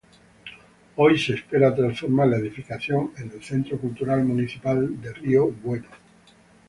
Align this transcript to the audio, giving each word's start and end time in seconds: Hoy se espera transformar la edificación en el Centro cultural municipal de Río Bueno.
Hoy 0.95 1.19
se 1.19 1.35
espera 1.35 1.75
transformar 1.75 2.27
la 2.29 2.37
edificación 2.37 3.11
en 3.17 3.29
el 3.29 3.43
Centro 3.43 3.77
cultural 3.77 4.23
municipal 4.25 4.99
de 4.99 5.13
Río 5.13 5.51
Bueno. 5.51 5.89